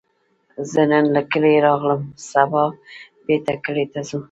[0.71, 2.01] زه نن له کلي راغلم،
[2.31, 2.63] سبا
[3.25, 4.19] بیرته کلي ته ځم